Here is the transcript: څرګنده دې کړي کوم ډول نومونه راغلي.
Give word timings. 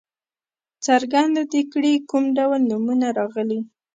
څرګنده 0.85 1.41
دې 1.51 1.61
کړي 1.71 1.93
کوم 2.09 2.23
ډول 2.37 2.59
نومونه 2.69 3.07
راغلي. 3.19 3.59